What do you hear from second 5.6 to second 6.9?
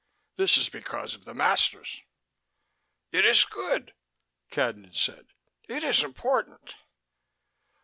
"It is important."